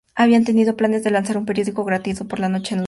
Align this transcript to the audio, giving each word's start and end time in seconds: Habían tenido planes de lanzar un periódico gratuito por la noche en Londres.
Habían 0.15 0.45
tenido 0.45 0.75
planes 0.75 1.03
de 1.03 1.11
lanzar 1.11 1.37
un 1.37 1.45
periódico 1.45 1.83
gratuito 1.85 2.27
por 2.27 2.39
la 2.39 2.49
noche 2.49 2.73
en 2.73 2.79
Londres. 2.79 2.79